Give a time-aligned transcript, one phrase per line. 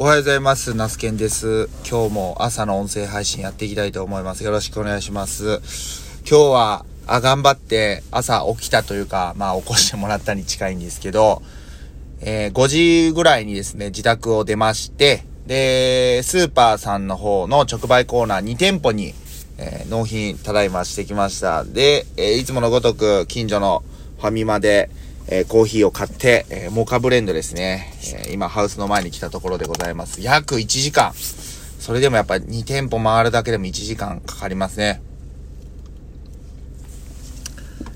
[0.00, 0.76] おはようございます。
[0.76, 1.68] ナスケンです。
[1.78, 4.44] 今日も朝の音声配信やっていきたいと思います。
[4.44, 5.60] よろしくお願いします。
[6.20, 11.42] 今日は、あ、頑張って朝起きたというか、まあ起こしてもらったに近いんですけど、
[12.20, 19.14] えー5時ぐらいにですね、自宅を出まして、で、スーパーさんの方の直売コーナー2店舗に、
[19.56, 21.64] えー納品ただいましてきました。
[21.64, 23.82] で、えーいつものごとく近所の
[24.18, 24.90] ファミマで、
[25.30, 27.92] えーコーヒーを買って、えーモカブレンドですね、
[28.24, 30.20] えー今ハウスの前に来たところでございます。
[30.22, 31.12] 約1時間。
[31.14, 35.00] それでもやっぱ2店舗回るだけでも1時間かかりますね。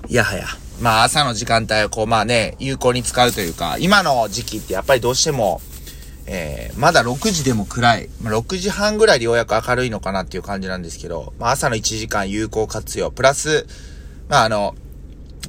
[0.07, 0.45] いやはや。
[0.81, 5.61] まあ朝の時間帯をこうまあね、有効に使うというか、今の時期ってやっぱりどうしても、
[6.25, 8.09] えー、まだ6時でも暗い。
[8.21, 13.67] まあ、6時半ぐらいでようやく明るいのかなっていう感じなんですけど、まあ朝の1時間有効活用、プラス、
[14.29, 14.75] まああの、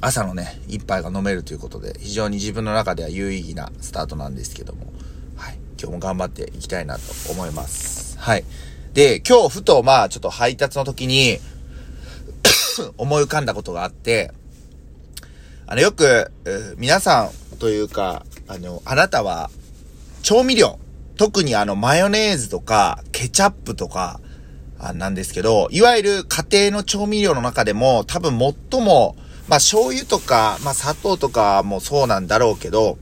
[0.01, 4.93] 朝のね、一杯が飲めるということで、非常に自分の中では有意義なスタートなんですけども、
[5.35, 5.57] はい。
[5.79, 8.17] 今日も頑張っていきたいなと思います。
[8.19, 8.43] はい。
[8.93, 11.39] で、今日ふとまあちょっと配達の時に、
[12.97, 14.33] 思い浮かんだことがあって、
[15.67, 16.31] あの、よく、
[16.77, 19.49] 皆さんというか、あの、あなたは、
[20.21, 20.79] 調味料、
[21.17, 24.19] 特にあの、マヨネーズとか、ケチャップとか、
[24.77, 28.37] あなんですけど、いわゆる家庭の調味料の中でも、多分
[28.71, 29.15] 最も、
[29.47, 32.97] まあ、醤油とか、まあ、砂糖とかもそうなんだろうけど、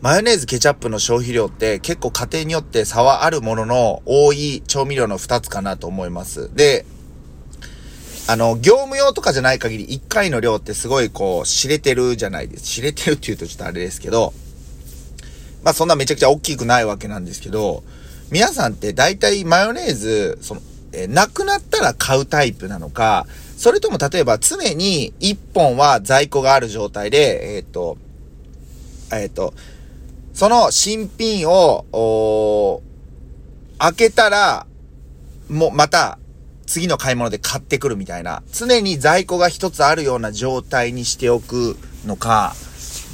[0.00, 6.50] マヨネーズ、ケチャップの消費量って結構家庭によって差はあるものの多い調味料の2つかなと思います。
[6.54, 6.86] で、
[8.26, 12.62] あの、業務用とかじゃない限り1回の量ってすごいこう、知れてるじゃないです。
[12.64, 14.32] 知れてるって言うとちょっとあれですけど、
[15.62, 17.82] まあそんなめちゃくちゃ大きくないわけなんですけど、
[18.30, 20.62] 皆さんって大体マヨネーズ、その、
[20.92, 27.98] えーなくなったら買うタイプなのか、それとも例えば常に1本は在庫がある状態で、えーっ、と、
[29.12, 29.54] えーっ、と、
[30.32, 32.82] その新品を、
[33.78, 34.66] 開けたら、
[35.48, 36.18] もまた
[36.66, 41.76] 次の買い物で買ってくるみたいな、常に在庫が一つあるような状態にしておく
[42.06, 42.54] のか、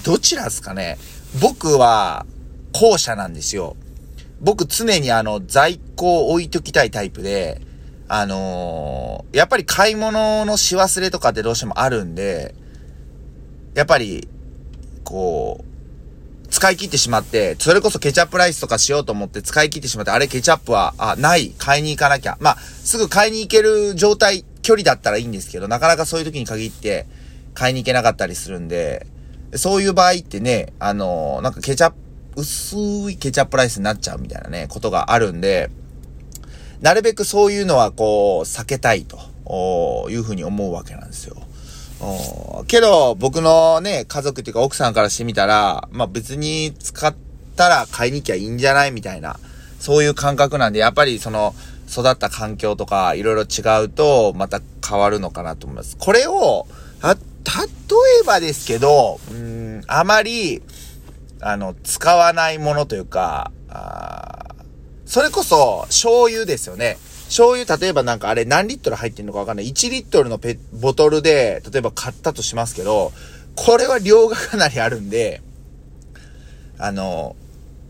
[0.04, 0.98] どちらですかね
[1.40, 2.26] 僕は
[2.72, 3.76] 後者なんですよ。
[4.40, 7.60] 僕常にあの在庫を置いときたいタイプで、
[8.08, 12.54] あのーやっぱり買い物のし忘れとかってどうしてもあるんで、
[13.74, 14.28] やっぱり、
[15.04, 22.38] こう、使い切ってしまって、それこそケチャップライスとかしようと思って使い切ってしまって、あれケチャップは、あ、ない、買いに行かなきゃ。
[22.40, 27.06] まあ、すぐ買いに行ける状態、距離だったらいいんですけど、なかなかそういう時に限って、
[27.52, 29.06] 買いに行けなかったりするんで、
[29.54, 31.96] そういう場合ってね、あのーなんかケチャップ、
[32.40, 35.70] 薄いケチャップライスになっちゃうみたいなね、ことがあるんで、
[36.80, 41.36] なるべくそういうのはこう、避けたいというふうに思うわけなんですよ。
[42.66, 47.14] けど、僕のね、家族っていうか奥さんからしてみたら、まあ別に使っ
[47.56, 49.38] たら買いに行きゃいいんじゃないみたいな、
[49.80, 51.54] そういう感覚なんで、やっぱりその、
[51.88, 55.96] 育った環境とかいろいろ違うと、また変わるのかなと思います。
[55.96, 56.66] これを、
[57.00, 57.20] あ、例
[58.22, 60.62] えばですけど、うん、あまり、
[61.40, 63.52] あの、使わないものというか、
[65.06, 66.98] それこそ、醤油ですよね。
[67.26, 69.68] 醤油、例えばなんかあれ何リットル入ってるのかわかんない。
[69.68, 73.12] 1リットルのペボトルで、例えば買ったとしますけど、
[73.54, 75.42] これは量がかなりあるんで、
[76.78, 77.36] あの、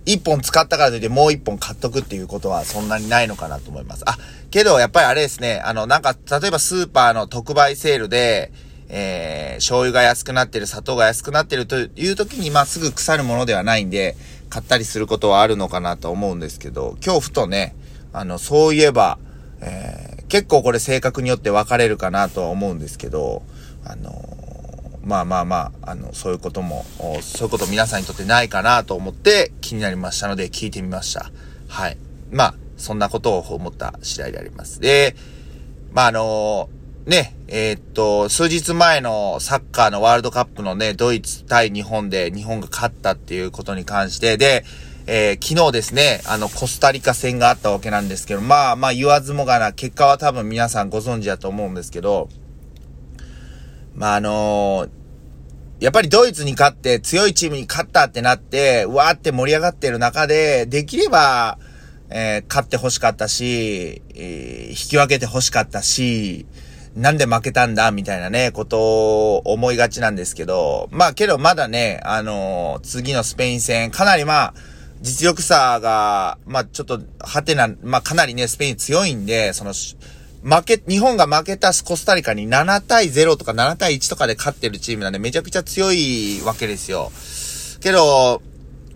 [0.06, 4.04] 1本使ったからといってもう1本買っとくっていうことはそんなにないのかなと思います。
[4.06, 4.16] あ、
[4.50, 8.53] けどやっぱりあれですね、あの、なんか、例えばスーパーの特売セールで、
[8.88, 14.16] えー、醤油が安くなってる、砂糖が安くなってるという時に、まあ、すぐ腐るものではないんで、
[14.49, 17.75] 買ったりすることはあるのかなと思うんですけど、今日ふとね、
[18.12, 19.19] あの、そういえば、
[19.61, 23.43] えー、結構これ性格によって分かれるかなとは思うんですけど、
[23.84, 24.37] あのー
[25.07, 26.84] まあまあまあ、あの、そういうことも、
[27.23, 31.31] そういうこと皆さんにとってないかなと思って気になりましたので聞いてみました。
[31.69, 31.97] はい。
[32.33, 34.81] まあ、そんなことを思った次第であります。
[34.81, 35.15] で、
[35.93, 36.69] まああの
[37.06, 44.65] ね、えーっと、数日前のサッカーのワールドカップのね、ドイツ対日本で日本が勝ったっていうことに関して、で、
[45.06, 52.28] えー昨日ですね、あの、コスタリカ戦があったわけなんですけど、まあまあ言わずもがな、結果は多分皆さんご存知だと思うんですけど、
[53.95, 54.89] まああの
[55.78, 61.59] やっぱりドイツに勝って強いチームに勝ったってなって、うわーって盛り上がってる中で、できれば、
[62.10, 66.47] えー勝って欲しかったし、えー引き分けて欲しかったし、
[66.97, 74.54] なんで負けたんだみたいなね、ことを思いがちなんですけど、まあけどまだね、あのー次のスペイン戦、かなりまあ、
[75.03, 87.13] 実力差が、まあちょっと、はてな、まあかなりね、スペイン強いんで、その、負け、日本が負けたコスタリカに7対0とか7対1とかで勝ってるチームなんでめちゃくちゃ強いわけですよ。
[87.81, 88.41] けど、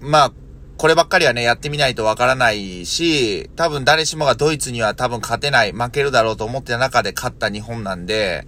[0.01, 0.33] まあ、
[0.81, 8.47] こればっかりはね、やってみないとわからないし、多分誰しもがドイツには多分勝てない、負けるだろうと思ってた中で勝った日本なんで、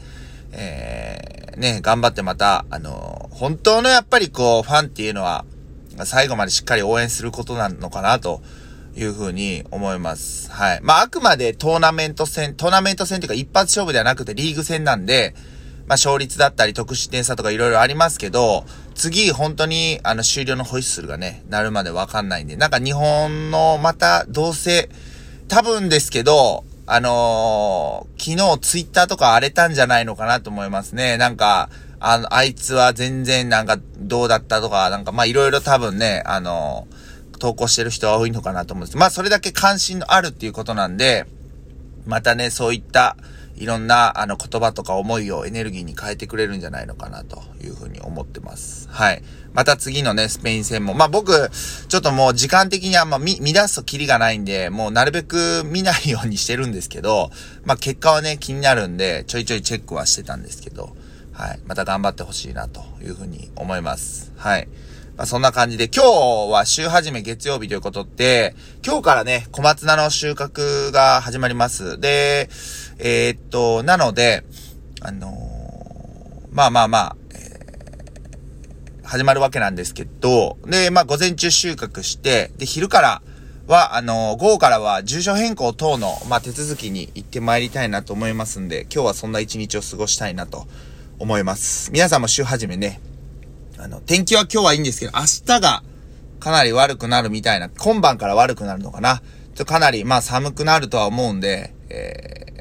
[0.51, 5.45] えー、ね、頑張ってまた、あの、本当のやっぱりこう、ファンっていうのは、
[6.07, 8.41] 最後までしっかり応援することなのかなと
[8.97, 10.51] いうふうに思います。
[10.51, 10.81] はい。
[10.83, 15.35] まあ、あくまでトーナメント戦、トーナメント戦というか一発勝負ではなくてリーグ戦なんで、
[15.93, 24.89] まあ、勝率だったり得失点差とか色々ありますけど、次、本当に、あの、終了のホイッスルがね、なるまでわかんないんで、なんか日本の、また、どうせ、
[25.49, 31.19] 多分ですけど、あのー、昨日ツイッターとか荒れたんじゃないのかなと思いますね。
[31.19, 31.69] なんか、
[32.01, 41.27] あの、あいつは全然なんかどうだったとか、なんかまあいろいろ多分ね、あのー、投稿してる人は多いのかなと思うんですまあそれだけ関心のあるっていうことなんで、
[42.07, 43.15] またね、そういった、
[43.57, 48.89] いろんな、あの、言葉とか思いをエネルギーに変えてくれるんじゃないのかな、というふうに思ってます。
[48.91, 49.23] はい。
[49.53, 50.95] また次のね、スペイン戦も。
[50.95, 51.51] まあ、僕、
[51.89, 57.31] ちょっともう時間的にあんま見、見出すとキリがないんで、もうなるべく見ないようにしてるんですけど、
[57.65, 60.97] まあ、結果はね、気になるんで、ちょいちょいチェックはしてたんですけど、
[61.33, 61.61] はい。
[61.67, 64.33] また頑張ってほしいな、というふうに思います。
[64.37, 64.69] はい。
[65.17, 72.01] まあ、そんな感じで、今日は週始め月曜日ということって、今日からね、小松菜の収穫が始まります。
[72.01, 72.49] で、
[72.99, 74.45] えー、っと、なので、
[75.01, 75.33] あのー、
[76.53, 83.23] まあまあまあ、えー、始まるわけなんですけど、で、まあ午前中収穫して、で、昼から
[83.67, 90.67] は、あのー、午後からは住所変更等の、まあ手続きに行ってまいりたいなと思いますんで、今日はそんな一日を過ごしたいなと
[91.19, 91.91] 思います。
[91.93, 93.01] 皆さんも週始めね、
[93.79, 95.83] あの、天気は今日はいいんですけど、明日が
[96.39, 99.23] かなり悪くなるみたいな、今晩から悪くなるのかな。
[99.55, 102.52] ちょかなり、まあ寒くなるとは思うんで、えー、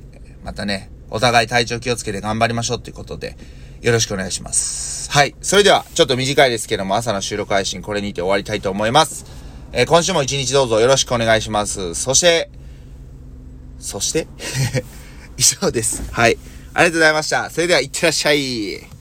[0.43, 3.37] またね、お互い体調気をつけて頑張りましょうということで、
[3.81, 5.09] よろしくお願いします。
[5.11, 5.35] はい。
[5.41, 9.25] それでは、ちょっと短いですけども、朝の収録配信これにて終わりたいと思います。
[9.73, 11.95] えー、今週も一日どうぞよろしくお願いします。
[11.95, 12.49] そして、
[13.79, 14.27] そして？
[15.37, 16.03] 以上です。
[16.11, 16.37] はい。
[16.73, 17.49] ありがとうございました。
[17.49, 19.00] それでは、いってらっしゃい。